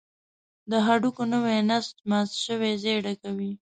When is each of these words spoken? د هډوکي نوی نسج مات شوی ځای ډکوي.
د 0.69 0.71
هډوکي 0.85 1.23
نوی 1.33 1.57
نسج 1.69 1.95
مات 2.09 2.29
شوی 2.45 2.71
ځای 2.83 2.97
ډکوي. 3.05 3.51